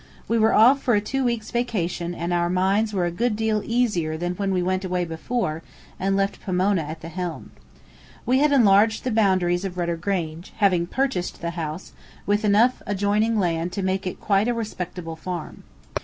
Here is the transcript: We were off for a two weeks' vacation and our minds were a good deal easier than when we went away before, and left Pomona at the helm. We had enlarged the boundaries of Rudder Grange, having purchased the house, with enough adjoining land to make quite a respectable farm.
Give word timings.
We 0.27 0.39
were 0.39 0.55
off 0.55 0.81
for 0.81 0.95
a 0.95 0.99
two 0.99 1.23
weeks' 1.23 1.51
vacation 1.51 2.15
and 2.15 2.33
our 2.33 2.49
minds 2.49 2.91
were 2.91 3.05
a 3.05 3.11
good 3.11 3.35
deal 3.35 3.61
easier 3.63 4.17
than 4.17 4.33
when 4.33 4.51
we 4.51 4.63
went 4.63 4.83
away 4.83 5.05
before, 5.05 5.61
and 5.99 6.17
left 6.17 6.41
Pomona 6.41 6.81
at 6.81 7.01
the 7.01 7.07
helm. 7.07 7.51
We 8.25 8.39
had 8.39 8.51
enlarged 8.51 9.03
the 9.03 9.11
boundaries 9.11 9.63
of 9.63 9.77
Rudder 9.77 9.97
Grange, 9.97 10.53
having 10.57 10.87
purchased 10.87 11.39
the 11.41 11.51
house, 11.51 11.91
with 12.25 12.43
enough 12.43 12.81
adjoining 12.87 13.37
land 13.37 13.73
to 13.73 13.83
make 13.83 14.19
quite 14.19 14.47
a 14.47 14.55
respectable 14.55 15.15
farm. 15.17 15.61